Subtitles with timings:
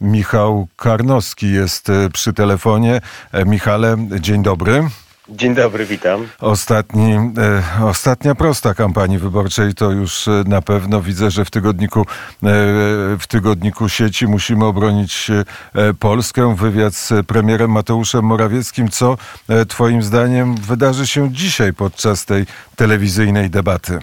[0.00, 3.00] Michał Karnowski jest przy telefonie.
[3.46, 4.88] Michale, dzień dobry.
[5.28, 6.28] Dzień dobry, witam.
[6.40, 12.00] Ostatni, e, ostatnia prosta kampanii wyborczej to już e, na pewno widzę, że w tygodniku,
[12.00, 12.04] e,
[13.18, 16.56] w tygodniku sieci musimy obronić e, Polskę.
[16.56, 18.88] Wywiad z premierem Mateuszem Morawieckim.
[18.88, 22.46] Co e, Twoim zdaniem wydarzy się dzisiaj podczas tej
[22.76, 23.98] telewizyjnej debaty?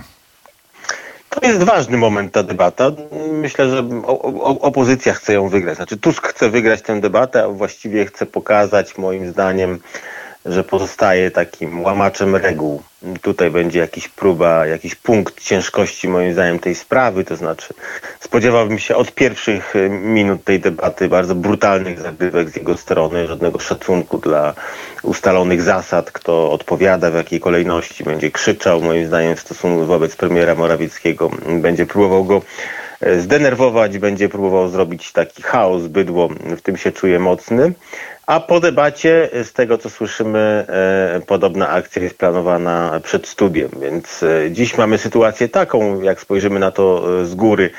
[1.42, 2.92] To jest ważny moment ta debata.
[3.32, 3.84] Myślę, że
[4.62, 5.76] opozycja chce ją wygrać.
[5.76, 9.80] Znaczy Tusk chce wygrać tę debatę, a właściwie chce pokazać moim zdaniem
[10.48, 12.82] że pozostaje takim łamaczem reguł.
[13.22, 17.73] Tutaj będzie jakiś próba, jakiś punkt ciężkości moim zdaniem tej sprawy, to znaczy
[18.20, 23.60] spodziewałbym się od pierwszych e, minut tej debaty bardzo brutalnych zagrywek z jego strony, żadnego
[23.60, 24.54] szacunku dla
[25.04, 30.56] ustalonych zasad, kto odpowiada w jakiej kolejności, będzie krzyczał moim zdaniem w stosunku wobec premiera
[30.56, 32.42] Morawieckiego, będzie próbował go
[33.20, 37.73] zdenerwować, będzie próbował zrobić taki chaos, bydło, w tym się czuje mocny.
[38.28, 43.70] A po debacie, z tego co słyszymy, e, podobna akcja jest planowana przed studiem.
[43.81, 47.70] Więc e, dziś mamy sytuację taką, jak spojrzymy na to e, z góry,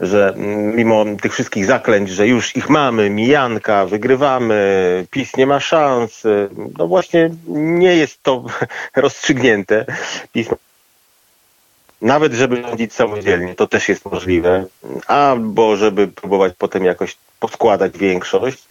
[0.00, 0.34] że
[0.74, 6.22] mimo tych wszystkich zaklęć, że już ich mamy, mijanka, wygrywamy, PiS nie ma szans,
[6.78, 8.44] no właśnie nie jest to
[8.96, 9.84] rozstrzygnięte.
[10.32, 10.48] PiS
[12.02, 14.64] nawet żeby rządzić samodzielnie, to też jest możliwe,
[15.06, 18.68] albo żeby próbować potem jakoś poskładać większość.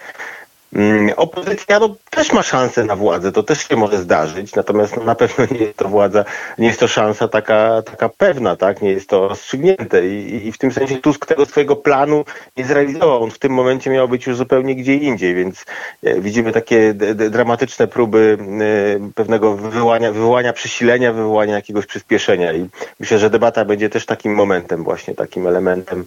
[0.75, 5.03] Mm, opozycja no, też ma szansę na władzę, to też się może zdarzyć, natomiast no,
[5.03, 6.25] na pewno nie jest to władza,
[6.57, 8.81] nie jest to szansa taka, taka pewna, tak?
[8.81, 12.25] nie jest to rozstrzygnięte I, i w tym sensie Tusk tego swojego planu
[12.57, 13.23] nie zrealizował.
[13.23, 15.65] On w tym momencie miał być już zupełnie gdzie indziej, więc
[16.03, 23.19] e, widzimy takie dramatyczne próby e, pewnego wywołania, wywołania przesilenia, wywołania jakiegoś przyspieszenia i myślę,
[23.19, 26.05] że debata będzie też takim momentem właśnie, takim elementem.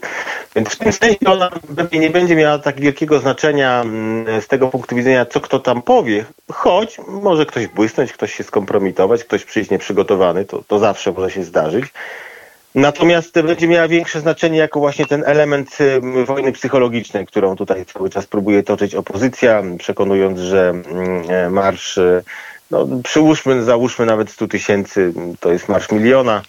[0.56, 4.57] Więc w tym sensie ona pewnie nie będzie miała tak wielkiego znaczenia mm, z tego
[4.58, 9.44] tego punktu widzenia, co kto tam powie, choć może ktoś błysnąć, ktoś się skompromitować, ktoś
[9.44, 11.84] przyjść nieprzygotowany, to, to zawsze może się zdarzyć.
[12.74, 15.78] Natomiast będzie miała większe znaczenie jako właśnie ten element
[16.26, 22.24] wojny psychologicznej, którą tutaj cały czas próbuje toczyć opozycja, przekonując, że mm, e, marsz, y,
[22.70, 26.42] no przyłóżmy, załóżmy nawet 100 tysięcy, to jest marsz miliona,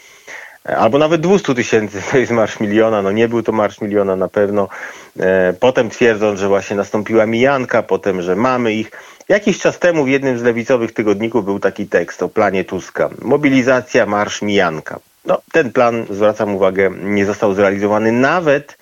[0.64, 4.28] albo nawet 200 tysięcy, to jest marsz miliona, no nie był to marsz miliona na
[4.28, 4.68] pewno.
[5.20, 8.92] E, potem twierdzą, że właśnie nastąpiła mijanka, potem, że mamy ich.
[9.30, 13.09] Jakiś czas temu w jednym z lewicowych tygodników był taki tekst o planie Tuska.
[13.22, 15.00] Mobilizacja, marsz, mijanka.
[15.25, 18.78] No, ten plan, zwracam uwagę, nie został zrealizowany nawet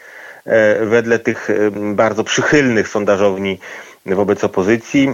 [0.45, 3.59] e, wedle tych e, bardzo przychylnych sondażowni
[4.05, 5.13] wobec opozycji,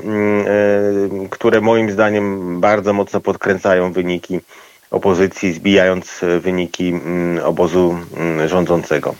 [1.29, 4.40] które moim zdaniem bardzo mocno podkręcają wyniki
[4.93, 9.15] opozycji, zbijając e, wyniki mm, obozu mm, rządzącego.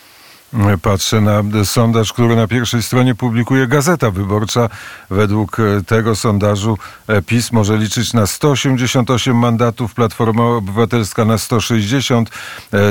[0.81, 4.69] Patrzę na sondaż, który na pierwszej stronie publikuje Gazeta Wyborcza.
[5.09, 6.78] Według e, tego sondażu
[7.08, 12.30] e, PiS może liczyć na 188 mandatów, Platforma Obywatelska na 160.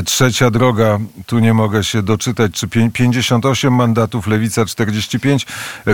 [0.04, 5.46] Trzecia droga, tu nie mogę się doczytać, czy 58 mandatów, Lewica 45,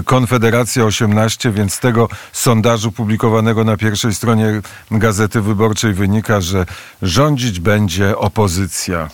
[0.04, 6.66] Konfederacja 18, więc z tego sondażu publikowanego na pierwszej stronie Gazety Wyborczej wynika, że
[7.02, 9.08] rządzić będzie opozycja.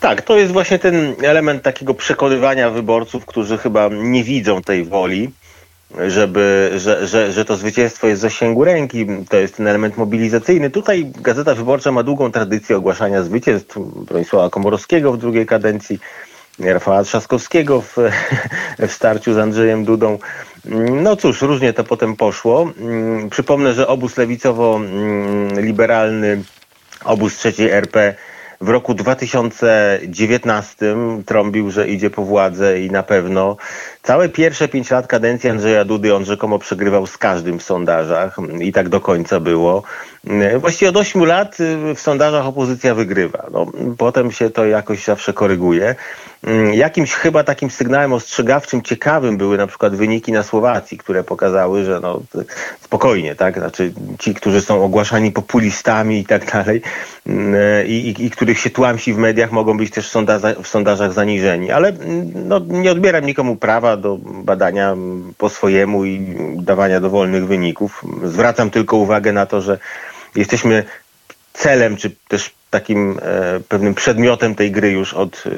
[0.00, 5.30] Tak, to jest właśnie ten element takiego przekonywania wyborców, którzy chyba nie widzą tej woli,
[6.08, 9.06] żeby, że, że, że to zwycięstwo jest w zasięgu ręki.
[9.28, 10.70] To jest ten element mobilizacyjny.
[10.70, 15.98] Tutaj Gazeta Wyborcza ma długą tradycję ogłaszania zwycięstw Bronisława Komorowskiego w drugiej kadencji,
[16.58, 17.96] Rafała Trzaskowskiego w,
[18.88, 20.18] w starciu z Andrzejem Dudą.
[21.02, 22.72] No cóż, różnie to potem poszło.
[23.30, 26.42] Przypomnę, że obóz lewicowo-liberalny,
[27.04, 28.14] obóz trzeciej RP
[28.60, 33.56] w roku 2019 trąbił, że idzie po władzę i na pewno
[34.02, 38.72] całe pierwsze pięć lat kadencji Andrzeja Dudy on rzekomo przegrywał z każdym w sondażach i
[38.72, 39.82] tak do końca było.
[40.58, 41.56] Właściwie od 8 lat
[41.94, 43.46] w sondażach opozycja wygrywa.
[43.52, 43.66] No,
[43.98, 45.94] potem się to jakoś zawsze koryguje.
[46.44, 51.84] Mm, jakimś chyba takim sygnałem ostrzegawczym, ciekawym były na przykład wyniki na Słowacji, które pokazały,
[51.84, 52.22] że no
[52.80, 56.82] spokojnie, tak, znaczy ci, którzy są ogłaszani populistami i tak dalej
[57.26, 60.68] mm, i, i, i których się tłamsi w mediach mogą być też w, sondażach, w
[60.68, 64.96] sondażach zaniżeni, ale mm, no, nie odbieram nikomu prawa do badania
[65.38, 68.04] po swojemu i dawania dowolnych wyników.
[68.24, 69.78] Zwracam tylko uwagę na to, że
[70.36, 70.84] jesteśmy
[71.52, 75.50] celem, czy też takim e, pewnym przedmiotem tej gry już od e,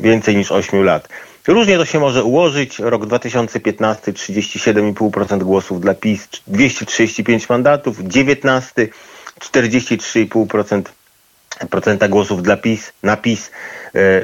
[0.00, 1.08] więcej niż 8 lat.
[1.46, 2.78] Różnie to się może ułożyć.
[2.78, 8.88] Rok 2015 37,5% głosów dla PiS, 235 mandatów, 19
[9.40, 10.82] 43,5%
[11.70, 13.50] procenta głosów dla PiS, na PiS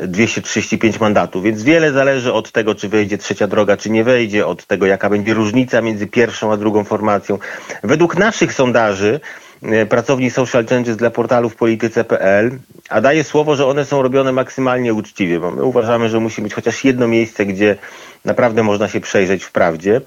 [0.07, 4.67] 235 mandatów, więc wiele zależy od tego, czy wejdzie trzecia droga, czy nie wejdzie, od
[4.67, 7.39] tego, jaka będzie różnica między pierwszą a drugą formacją.
[7.83, 9.21] Według naszych sondaży
[9.52, 9.52] E,
[9.89, 15.41] pracowni Social Changes dla portalów polityce.pl, a daje słowo, że one są robione maksymalnie uczciwie,
[15.41, 17.77] bo my uważamy, że musi być chociaż jedno miejsce, gdzie
[18.25, 20.01] naprawdę można się przejrzeć w prawdzie.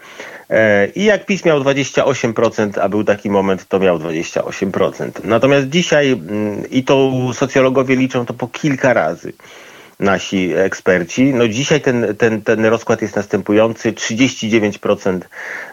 [0.50, 5.12] E, I jak PiS miał 28%, a był taki moment, to miał 28%.
[5.24, 9.34] Natomiast dzisiaj, mm, i to socjologowie liczą to po kilka razy,
[10.00, 11.34] nasi eksperci.
[11.34, 13.94] No dzisiaj ten, ten, ten rozkład jest następujący.
[13.94, 15.20] 39%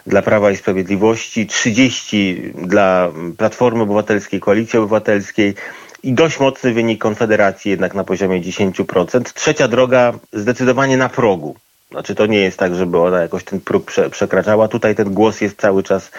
[0.07, 5.55] dla Prawa i Sprawiedliwości, 30% dla Platformy Obywatelskiej, Koalicji Obywatelskiej
[6.03, 9.33] i dość mocny wynik Konfederacji jednak na poziomie 10%.
[9.33, 11.55] Trzecia droga zdecydowanie na progu.
[11.91, 14.67] Znaczy to nie jest tak, żeby ona jakoś ten próg prze, przekraczała.
[14.67, 16.11] Tutaj ten głos jest cały czas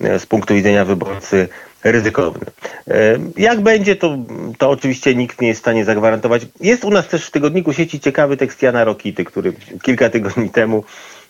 [0.00, 1.48] z punktu widzenia wyborcy
[1.84, 2.46] ryzykowny.
[2.88, 4.18] E, jak będzie, to,
[4.58, 6.46] to oczywiście nikt nie jest w stanie zagwarantować.
[6.60, 9.52] Jest u nas też w tygodniku sieci ciekawy tekst Jana Rokity, który
[9.82, 10.84] kilka tygodni temu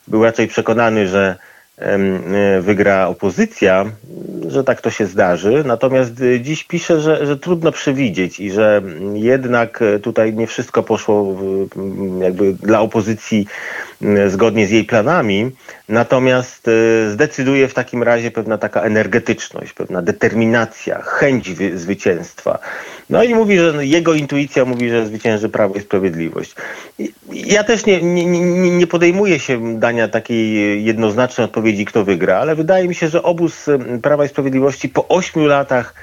[0.08, 1.36] był raczej przekonany, że
[1.78, 3.84] E, wygra opozycja,
[4.48, 5.62] że tak to się zdarzy.
[5.66, 8.82] Natomiast e, dziś pisze, że, że trudno przewidzieć i że
[9.14, 11.36] jednak e, tutaj nie wszystko poszło
[12.20, 13.46] jakby dla opozycji
[14.28, 15.50] zgodnie z jej planami.
[15.88, 16.70] Natomiast
[17.10, 22.58] zdecyduje w takim razie pewna taka energetyczność, pewna determinacja, chęć zwycięstwa.
[23.10, 26.54] No i mówi, że jego intuicja mówi, że zwycięży Prawo i Sprawiedliwość.
[27.28, 32.88] Ja też nie, nie, nie podejmuję się dania takiej jednoznacznej odpowiedzi, kto wygra, ale wydaje
[32.88, 33.66] mi się, że obóz
[34.02, 35.94] Prawa i Sprawiedliwości po ośmiu latach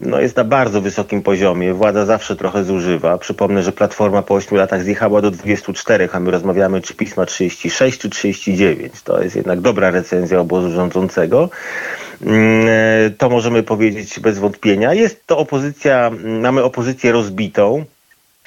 [0.00, 1.74] no jest na bardzo wysokim poziomie.
[1.74, 3.18] Władza zawsze trochę zużywa.
[3.18, 7.26] Przypomnę, że Platforma po 8 latach zjechała do 24, a my rozmawiamy, czy PiS ma
[7.26, 9.02] 36 czy 39.
[9.02, 11.50] To jest jednak dobra recenzja obozu rządzącego.
[12.22, 14.94] Mm, e, to możemy powiedzieć bez wątpienia.
[14.94, 16.10] Jest to opozycja,
[16.40, 17.84] mamy opozycję rozbitą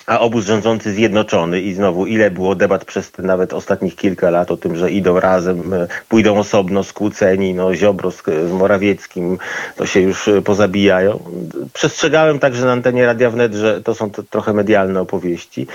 [0.09, 4.51] a obóz rządzący zjednoczony i znowu ile było debat przez te nawet ostatnich kilka lat
[4.51, 9.37] o tym, że idą razem, e, pójdą osobno, skłóceni, no Ziobro z, z Morawieckim,
[9.75, 11.19] to się już e, pozabijają.
[11.73, 15.67] Przestrzegałem także na antenie Radia Wnet, że to są to trochę medialne opowieści.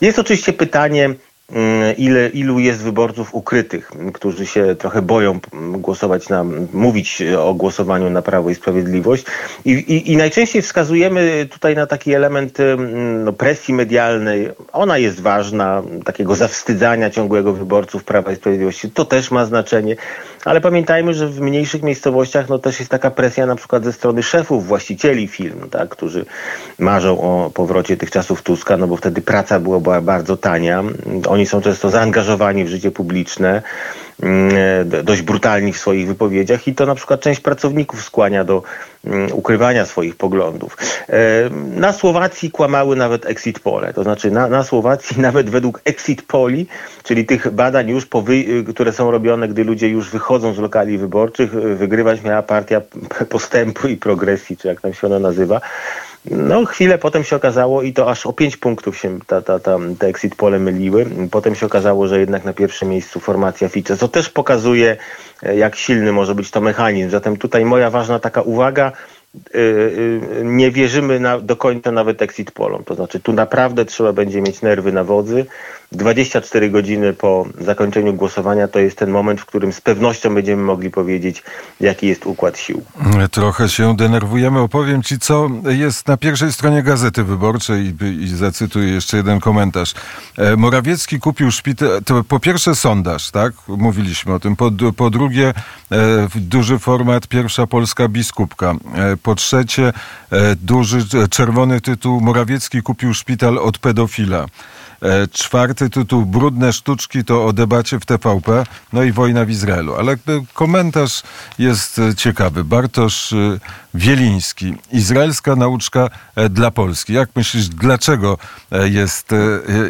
[0.00, 1.14] Jest oczywiście pytanie,
[1.98, 5.40] ile, ilu jest wyborców ukrytych, którzy się trochę boją
[5.72, 9.24] głosować na, mówić o głosowaniu na Prawo i Sprawiedliwość.
[9.64, 14.48] I, i, i najczęściej wskazujemy tutaj na taki element mm, no, presji medialnej.
[14.72, 18.90] Ona jest ważna, takiego zawstydzania ciągłego wyborców Prawa i Sprawiedliwości.
[18.90, 19.96] To też ma znaczenie.
[20.44, 24.22] Ale pamiętajmy, że w mniejszych miejscowościach no, też jest taka presja na przykład ze strony
[24.22, 26.24] szefów, właścicieli firm, tak, którzy
[26.78, 30.84] marzą o powrocie tych czasów Tuska, no bo wtedy praca była bardzo tania.
[31.28, 33.62] Oni są często zaangażowani w życie publiczne.
[34.22, 34.52] Mm,
[35.04, 38.62] dość brutalni w swoich wypowiedziach i to na przykład część pracowników skłania do
[39.04, 40.76] mm, ukrywania swoich poglądów.
[41.08, 41.14] E,
[41.76, 46.66] na Słowacji kłamały nawet exit pole, to znaczy na, na Słowacji nawet według exit poli,
[47.02, 51.50] czyli tych badań już, wy, które są robione, gdy ludzie już wychodzą z lokali wyborczych,
[51.50, 52.80] wygrywać miała partia
[53.28, 55.60] postępu i progresji, czy jak tam się ona nazywa.
[56.30, 59.78] No, chwilę potem się okazało i to aż o pięć punktów się ta, ta, ta,
[59.98, 61.06] te exit pole myliły.
[61.30, 64.96] Potem się okazało, że jednak na pierwszym miejscu formacja Ficze, co też pokazuje,
[65.42, 67.10] e, jak silny może być to mechanizm.
[67.10, 68.92] Zatem tutaj moja ważna taka uwaga,
[69.54, 72.84] Y, y, nie wierzymy na, do końca nawet exit polom.
[72.84, 75.46] To znaczy tu naprawdę trzeba będzie mieć nerwy na wodzy.
[75.96, 80.90] 24 godziny po zakończeniu głosowania to jest ten moment, w którym z pewnością będziemy mogli
[80.90, 81.42] powiedzieć,
[81.80, 82.82] jaki jest układ sił.
[83.30, 84.60] Trochę się denerwujemy.
[84.60, 89.94] Opowiem Ci, co jest na pierwszej stronie Gazety Wyborczej i, i zacytuję jeszcze jeden komentarz.
[90.38, 93.52] E, Morawiecki kupił szpital, to po pierwsze sondaż, tak?
[93.68, 94.56] Mówiliśmy o tym.
[94.56, 95.48] Po, po drugie
[95.92, 98.74] e, duży format, pierwsza polska biskupka.
[98.94, 99.92] E, po trzecie,
[100.56, 104.46] duży czerwony tytuł Morawiecki kupił szpital od pedofila.
[105.02, 109.94] E, czwarty tytuł Brudne sztuczki to o debacie w TVP, no i wojna w Izraelu.
[109.94, 110.16] Ale
[110.54, 111.22] komentarz
[111.58, 112.64] jest e, ciekawy.
[112.64, 113.36] Bartosz e,
[113.94, 114.74] Wieliński.
[114.92, 116.08] Izraelska nauczka
[116.50, 117.12] dla Polski.
[117.12, 118.38] Jak myślisz, dlaczego
[118.84, 119.30] jest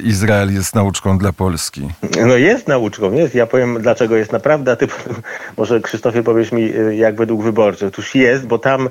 [0.02, 1.88] Izrael jest nauczką dla Polski?
[2.26, 3.35] No jest nauczką, jest.
[3.35, 4.88] Ja powiem, dlaczego jest naprawdę, a ty
[5.59, 7.88] może Krzysztofie powiesz mi, jak według wyborczych.
[7.88, 8.88] Otóż jest, bo tam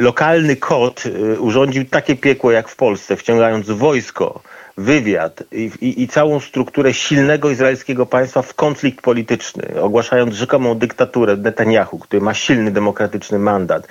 [0.00, 1.04] lokalny kod
[1.38, 4.40] urządził takie piekło jak w Polsce, wciągając wojsko
[4.76, 11.36] wywiad i, i, i, całą strukturę silnego izraelskiego państwa w konflikt polityczny, ogłaszając rzekomą dyktaturę
[11.36, 13.88] Netanyahu, który ma silny demokratyczny mandat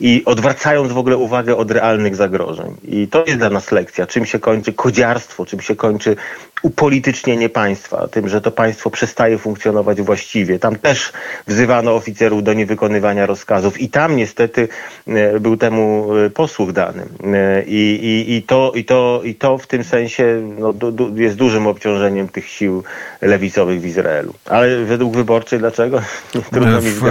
[0.00, 2.76] i odwracając w ogóle uwagę od realnych zagrożeń.
[2.84, 6.16] I to jest dla nas lekcja, czym się kończy kodziarstwo, czym się kończy
[6.62, 10.58] upolitycznienie państwa, tym, że to państwo przestaje funkcjonować właściwie.
[10.58, 11.12] Tam też
[11.46, 14.68] wzywano oficerów do niewykonywania rozkazów i tam niestety
[15.06, 17.06] e, był temu e, posłuch dany.
[17.24, 21.16] E, I, i, i, to, i, to, i to w tym sensie no, du, du,
[21.16, 22.84] jest dużym obciążeniem tych sił
[23.20, 24.34] lewicowych w Izraelu.
[24.46, 26.00] Ale według wyborczej dlaczego?
[26.52, 27.02] Trudno mi w,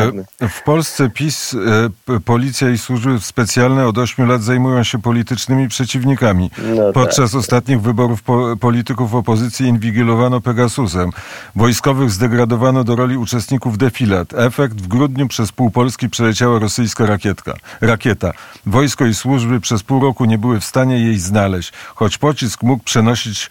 [0.50, 1.56] w Polsce PiS,
[2.26, 6.52] policja i służby specjalne od 8 lat zajmują się politycznymi przeciwnikami.
[6.76, 7.40] No Podczas tak.
[7.40, 11.10] ostatnich wyborów po, polityków opozycji opozycji inwigilowano Pegasusem.
[11.56, 14.34] Wojskowych zdegradowano do roli uczestników defilat.
[14.34, 18.32] Efekt w grudniu przez pół Polski przeleciała rosyjska rakietka, rakieta.
[18.66, 22.84] Wojsko i służby przez pół roku nie były w stanie jej znaleźć, choć pocisk mógł
[22.84, 23.50] przenosić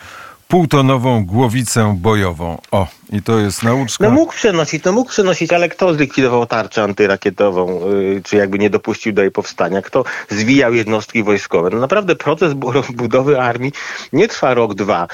[0.55, 2.59] półtonową głowicę bojową.
[2.71, 4.05] O, i to jest nauczka.
[4.05, 8.71] No mógł przenosić, no mógł przenosić, ale kto zlikwidował tarczę antyrakietową, yy, czy jakby nie
[8.71, 9.83] dopuścił do jej powstania?
[9.83, 11.71] Kto zwijał jednostki wojskowe?
[11.71, 12.55] No naprawdę proces
[13.03, 13.73] budowy armii
[14.13, 15.09] nie trwa rok, dwa.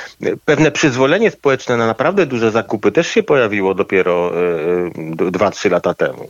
[0.44, 4.32] Pewne przyzwolenie społeczne na naprawdę duże zakupy też się pojawiło dopiero
[5.18, 6.28] yy, dwa, trzy lata temu.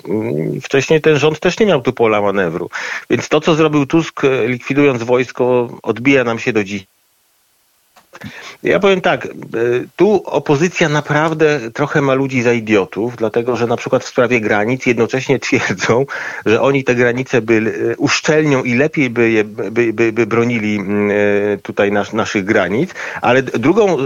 [0.54, 2.70] Yy, wcześniej ten rząd też nie miał tu pola manewru.
[3.10, 6.86] Więc to, co zrobił Tusk, likwidując wojsko, odbija nam się do dziś.
[8.62, 9.28] Ja powiem tak, e,
[9.96, 14.86] tu opozycja naprawdę trochę ma ludzi za idiotów, dlatego że na przykład w sprawie granic
[14.86, 16.06] jednocześnie twierdzą,
[16.46, 17.54] że oni te granice by
[17.92, 22.44] e, uszczelnią i lepiej by, je, by, by, by bronili mm, e, tutaj nas, naszych
[22.44, 23.96] granic, ale drugą,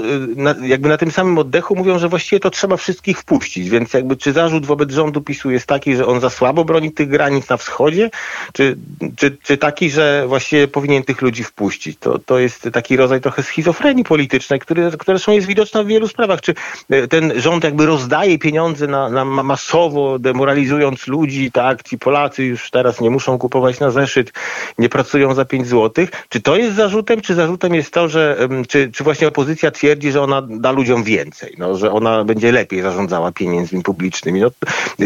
[0.63, 4.33] jakby na tym samym oddechu mówią, że właściwie to trzeba wszystkich wpuścić, więc jakby czy
[4.33, 8.11] zarzut wobec rządu PiSu jest taki, że on za słabo broni tych granic na wschodzie,
[8.53, 8.77] czy,
[9.17, 11.99] czy, czy taki, że właściwie powinien tych ludzi wpuścić?
[11.99, 16.09] To, to jest taki rodzaj trochę schizofrenii politycznej, które, które są jest widoczne w wielu
[16.09, 16.41] sprawach.
[16.41, 16.55] Czy
[16.91, 22.71] e, ten rząd jakby rozdaje pieniądze na, na masowo, demoralizując ludzi, tak, ci Polacy już
[22.71, 24.33] teraz nie muszą kupować na zeszyt,
[24.79, 26.11] nie pracują za 5 złotych.
[26.29, 30.23] Czy to jest zarzutem, czy zarzutem jest to, że czy, czy właśnie opozycja twierdzi, że
[30.23, 34.41] ona da ludziom więcej, no, że ona będzie lepiej zarządzała pieniędzmi publicznymi.
[34.41, 34.51] No,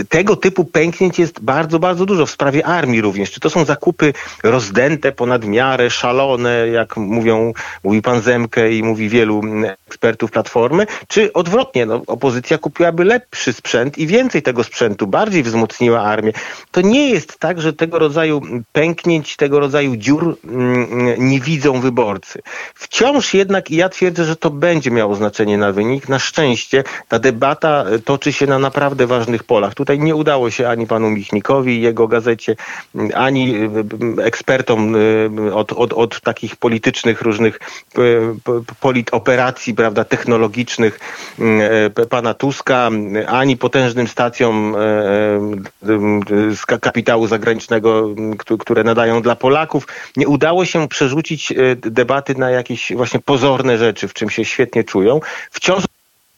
[0.09, 2.26] tego typu pęknięć jest bardzo, bardzo dużo.
[2.26, 3.31] W sprawie armii również.
[3.31, 4.12] Czy to są zakupy
[4.43, 7.52] rozdęte ponad miarę, szalone, jak mówią,
[7.85, 9.42] mówi pan Zemke i mówi wielu
[9.88, 16.00] ekspertów Platformy, czy odwrotnie, no, opozycja kupiłaby lepszy sprzęt i więcej tego sprzętu, bardziej wzmocniła
[16.00, 16.33] armię.
[16.71, 18.40] To nie jest tak, że tego rodzaju
[18.73, 22.40] pęknięć, tego rodzaju dziur mm, nie widzą wyborcy.
[22.75, 26.09] Wciąż jednak, i ja twierdzę, że to będzie miało znaczenie na wynik.
[26.09, 29.75] Na szczęście ta debata toczy się na naprawdę ważnych polach.
[29.75, 32.57] Tutaj nie udało się ani panu Michnikowi i jego gazecie,
[33.14, 33.71] ani y,
[34.18, 37.61] y, ekspertom y, od, od, od takich politycznych różnych
[38.81, 41.01] politoperacji, prawda, technologicznych
[41.39, 42.91] mm, e, pana Tuska,
[43.27, 48.15] ani potężnym stacjom e, e, z kapitału zagranicznego,
[48.59, 49.87] które nadają dla Polaków.
[50.17, 55.21] Nie udało się przerzucić debaty na jakieś właśnie pozorne rzeczy, w czym się świetnie czują.
[55.51, 55.85] Wciąż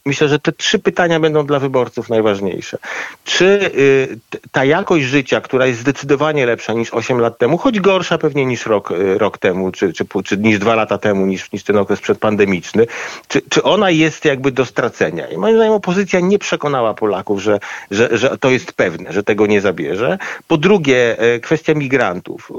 [0.06, 2.78] Myślę, że te trzy pytania będą dla wyborców najważniejsze.
[3.24, 4.18] Czy y,
[4.52, 8.66] ta jakość życia, która jest zdecydowanie lepsza niż 8 lat temu, choć gorsza pewnie niż
[8.66, 12.00] rok, y, rok temu, czy, czy, czy niż dwa lata temu, niż, niż ten okres
[12.00, 12.86] przedpandemiczny,
[13.28, 15.26] czy, czy ona jest jakby do stracenia?
[15.28, 19.46] I moim zdaniem opozycja nie przekonała Polaków, że, że, że to jest pewne, że tego
[19.46, 20.18] nie zabierze.
[20.48, 22.52] Po drugie, y, kwestia migrantów.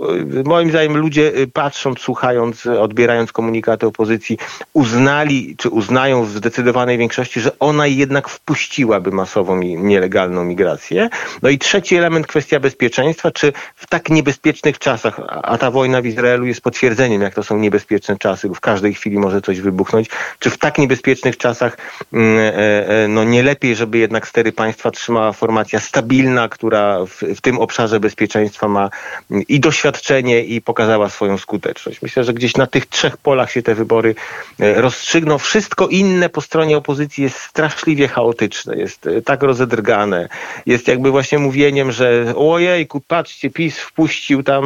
[0.46, 4.38] Moim zdaniem ludzie patrząc, słuchając, odbierając komunikaty opozycji,
[4.74, 11.10] uznali, czy uznają w zdecydowanej większości, że ona jednak wpuściłaby masową i nielegalną migrację.
[11.42, 16.06] No i trzeci element, kwestia bezpieczeństwa, czy w tak niebezpiecznych czasach, a ta wojna w
[16.06, 20.10] Izraelu jest potwierdzeniem, jak to są niebezpieczne czasy, bo w każdej chwili może coś wybuchnąć,
[20.40, 21.78] czy w tak niebezpiecznych czasach
[22.14, 27.22] mm, e, e, no nie lepiej, żeby jednak stery państwa trzymała formacja stabilna, która w,
[27.36, 28.90] w tym obszarze bezpieczeństwa ma
[29.32, 32.02] mm, i doświadczenie i pokazała swoją skuteczność.
[32.02, 34.16] Myślę, że gdzieś na tych trzech polach się te wybory
[34.60, 35.38] e, rozstrzygną.
[35.38, 40.30] Wszystko inne po stronie opozycji jest straszliwie chaotyczne, jest e, tak rozedrgane,
[40.66, 44.64] jest jakby właśnie mówieniem, że ojejku, patrzcie, PiS wpuścił tam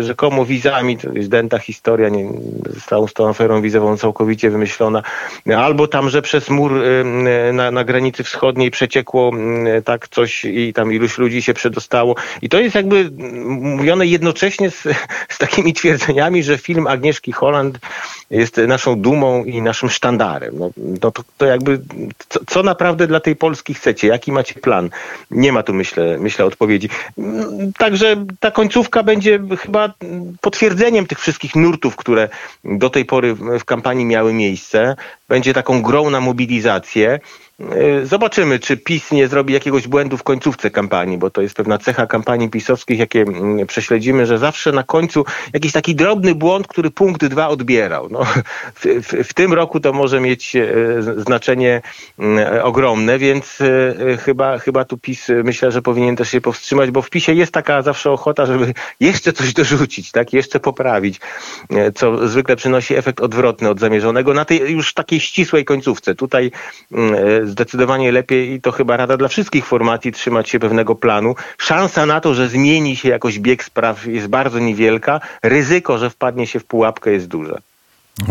[0.00, 2.28] rzekomo wizami, to jest dęta historia, nie,
[3.08, 5.02] z tą aferą wizową całkowicie wymyślona,
[5.56, 7.04] albo tam, że przez mur e,
[7.52, 9.32] na, na granicy wschodniej przeciekło
[9.84, 13.10] tak coś i tam iluś ludzi się przedostało i to jest jakby
[13.60, 14.82] mówione jednocześnie z,
[15.28, 17.78] z takimi twierdzeniami, że film Agnieszki Holland
[18.30, 20.54] jest naszą dumą i naszym sztandarem.
[20.58, 21.80] No, no to, to jakby
[22.28, 24.08] co, co, naprawdę dla tej Polski chcecie?
[24.08, 24.90] Jaki macie plan?
[25.30, 26.88] Nie ma tu, myślę, myślę odpowiedzi.
[27.78, 29.94] Także ta końcówka będzie chyba
[30.40, 32.28] potwierdzeniem tych wszystkich nurtów, które
[32.64, 34.96] do tej pory w kampanii miały miejsce.
[35.28, 37.20] Będzie taką grą na mobilizację.
[37.60, 41.78] Y, zobaczymy, czy PiS nie zrobi jakiegoś błędu w końcówce kampanii, bo to jest pewna
[41.78, 46.90] cecha kampanii pisowskich, jakie mm, prześledzimy, że zawsze na końcu jakiś taki drobny błąd, który
[46.90, 48.08] punkt dwa odbierał.
[48.10, 48.24] No,
[48.80, 50.52] w, w, w tym roku to może mieć
[50.98, 51.82] z- znaczenie
[52.18, 57.02] mm, ogromne, więc e, chyba, chyba tu PiS myślę, że powinien też się powstrzymać, bo
[57.02, 61.20] w PiSie jest taka zawsze ochota, żeby jeszcze coś dorzucić, tak, jeszcze poprawić,
[61.94, 66.14] co zwykle przynosi efekt odwrotny od zamierzonego na tej już takiej ścisłej końcówce.
[66.14, 66.50] Tutaj
[66.92, 71.34] mm, zdecydowanie lepiej i to chyba rada dla wszystkich formacji trzymać się pewnego planu.
[71.58, 75.20] Szansa na to, że zmieni się jakoś bieg spraw jest bardzo niewielka.
[75.42, 77.58] Ryzyko, że wpadnie się w pułapkę jest duże.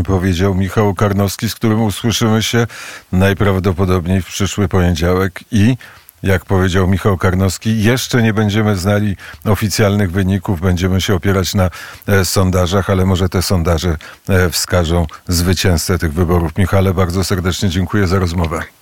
[0.06, 2.68] Powiedział Michał Karnowski, z którym usłyszymy się
[3.12, 5.76] najprawdopodobniej w przyszły poniedziałek i
[6.24, 11.70] jak powiedział Michał Karnowski, jeszcze nie będziemy znali oficjalnych wyników, będziemy się opierać na
[12.08, 13.98] e, sondażach, ale może te sondaże
[14.30, 16.58] e, wskażą zwycięzcę tych wyborów.
[16.58, 18.79] Michale, bardzo serdecznie dziękuję za rozmowę.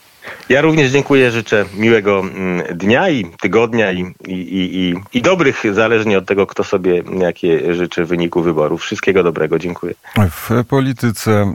[0.50, 6.18] Ja również dziękuję, życzę miłego mm, dnia i tygodnia i, i, i, i, dobrych, zależnie
[6.18, 8.82] od tego, kto sobie jakie życzy wyniku wyborów.
[8.82, 9.94] Wszystkiego dobrego, dziękuję.
[10.32, 11.54] W polityce,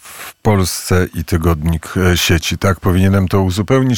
[0.00, 3.84] w Polsce i tygodnik e, sieci, tak powinienem to uzupełnić.